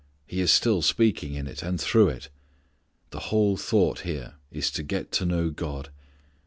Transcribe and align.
He 0.25 0.41
is 0.41 0.51
still 0.51 0.81
speaking 0.81 1.35
in 1.35 1.45
it 1.45 1.61
and 1.61 1.79
through 1.79 2.09
it. 2.09 2.29
The 3.11 3.19
whole 3.29 3.55
thought 3.55 3.99
here 3.99 4.33
is 4.49 4.71
to 4.71 4.81
get 4.81 5.11
_to 5.11 5.27
know 5.27 5.51
God. 5.51 5.91